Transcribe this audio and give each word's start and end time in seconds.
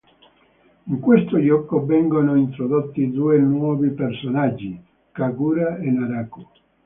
In 0.87 0.99
questo 0.99 1.39
gioco 1.43 1.85
vengono 1.85 2.33
introdotti 2.33 3.11
due 3.11 3.37
nuovi 3.37 3.91
personaggi: 3.91 4.83
Kagura 5.11 5.77
e 5.77 5.91
Naraku. 5.91 6.47